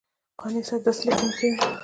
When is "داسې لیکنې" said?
0.85-1.29